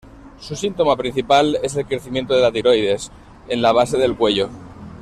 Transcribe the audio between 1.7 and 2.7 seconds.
el crecimiento de la